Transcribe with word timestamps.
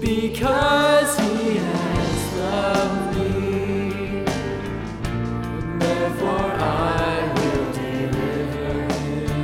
Because 0.00 1.18
he 1.18 1.56
has 1.56 2.34
loved 2.36 3.16
me, 3.18 4.24
therefore 5.78 6.52
I 6.56 7.32
will 7.34 7.66
deliver 7.72 8.72
him. 9.04 9.36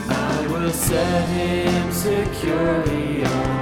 And 0.00 0.12
I 0.12 0.46
will 0.48 0.70
set 0.70 1.28
him 1.28 1.92
securely 1.92 3.24
on. 3.24 3.60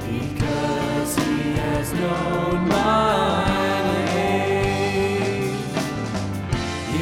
Because 0.00 1.10
he 1.16 1.32
has 1.52 1.86
known 1.92 2.68
my 2.68 2.91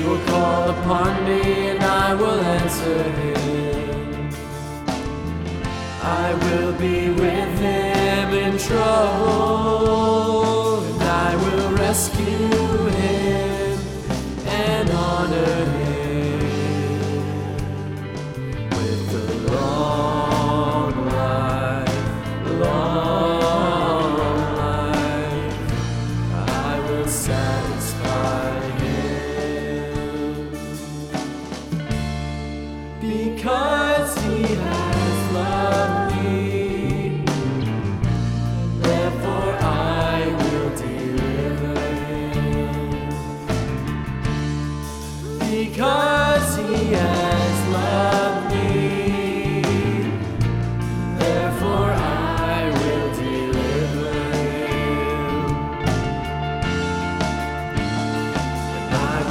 he 0.01 0.07
will 0.09 0.25
call 0.27 0.71
upon 0.71 1.25
me 1.25 1.69
and 1.69 1.83
I 1.83 2.15
will 2.15 2.41
answer 2.41 3.03
him. 3.03 4.31
I 6.03 6.33
will 6.45 6.73
be 6.73 7.11
with 7.11 7.59
him 7.59 8.33
in 8.33 8.57
trouble, 8.59 10.01
and 10.85 11.03
I 11.03 11.37
will 11.37 11.71
rescue 11.77 12.89
him 12.99 13.40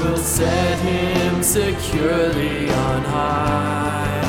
will 0.02 0.18
set 0.18 0.80
him 0.80 1.44
securely 1.44 2.70
on 2.70 3.02
high. 3.04 4.22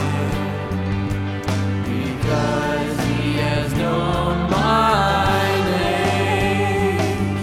Because 1.84 2.97
he 3.09 3.34
has 3.37 3.72
known 3.75 4.50
my 4.50 5.47
name. 5.75 7.37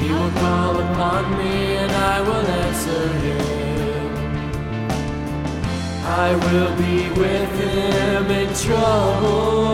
He 0.00 0.12
will 0.12 0.34
call 0.44 0.80
upon 0.80 1.38
me 1.38 1.76
and 1.76 1.92
I 1.92 2.20
will 2.20 2.46
answer 2.64 3.08
him. 3.24 3.40
I 6.04 6.34
will 6.44 6.72
be 6.76 7.08
with 7.20 7.50
him 7.60 8.30
in 8.30 8.54
trouble. 8.54 9.69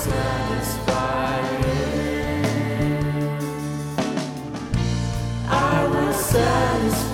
satisfied. 0.00 1.64
I 5.46 5.86
was 5.92 6.16
satisfied. 6.16 7.09